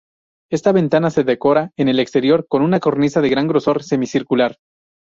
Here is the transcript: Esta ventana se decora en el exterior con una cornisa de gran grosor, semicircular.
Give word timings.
Esta 0.49 0.71
ventana 0.71 1.11
se 1.11 1.23
decora 1.23 1.73
en 1.77 1.87
el 1.87 1.99
exterior 1.99 2.47
con 2.49 2.63
una 2.63 2.79
cornisa 2.79 3.21
de 3.21 3.29
gran 3.29 3.47
grosor, 3.47 3.83
semicircular. 3.83 4.57